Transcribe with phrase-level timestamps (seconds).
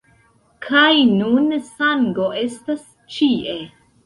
[0.67, 3.61] Kaj nun sango estas ĉie.